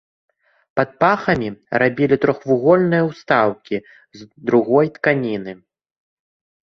Пад 0.79 0.89
пахамі 1.03 1.49
рабілі 1.83 2.15
трохвугольныя 2.25 3.03
ўстаўкі 3.09 3.75
з 4.21 4.29
другой 4.49 4.85
тканіны. 4.97 5.51